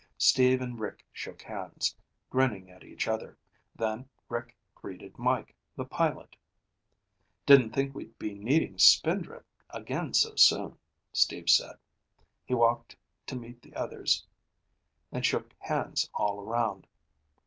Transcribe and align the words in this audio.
Steve 0.17 0.61
and 0.61 0.79
Rick 0.79 1.05
shook 1.11 1.43
hands, 1.43 1.95
grinning 2.31 2.71
at 2.71 2.83
each 2.83 3.07
other, 3.07 3.37
then 3.75 4.09
Rick 4.29 4.57
greeted 4.73 5.15
Mike, 5.19 5.55
the 5.75 5.85
pilot. 5.85 6.35
"Didn't 7.45 7.69
think 7.69 7.93
we'd 7.93 8.17
be 8.17 8.33
needing 8.33 8.79
Spindrift 8.79 9.45
again 9.69 10.15
so 10.15 10.33
soon," 10.35 10.79
Steve 11.13 11.51
said. 11.51 11.77
He 12.43 12.55
walked 12.55 12.95
to 13.27 13.35
meet 13.35 13.61
the 13.61 13.75
others 13.75 14.25
and 15.11 15.23
shook 15.23 15.53
hands 15.59 16.09
all 16.15 16.39
around. 16.39 16.87